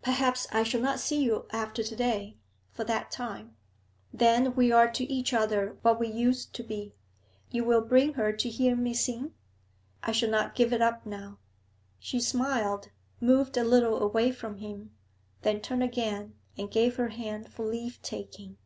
[0.00, 2.38] Perhaps I shall not see you after to day,
[2.70, 3.56] for that time.
[4.10, 6.94] Then we are to each ether what we used to be.
[7.50, 9.34] You will bring her to hear me sing?
[10.02, 11.36] I shall not give it up now.'
[11.98, 12.88] She smiled,
[13.20, 14.92] moved a little away from him,
[15.42, 18.56] then turned again and gave her hand for leave taking.